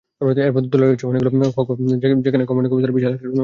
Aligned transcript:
এরপর 0.41 0.61
দোতলায় 0.63 0.89
রয়েছে 0.89 1.05
অনেকগুলো 1.07 1.45
কক্ষ, 1.57 1.69
যেখানে 2.25 2.43
কমান্ডিং 2.49 2.71
অফিসার 2.71 2.95
বিশাল 2.97 3.11
একটি 3.13 3.25
রুমে 3.25 3.29
থাকত। 3.29 3.39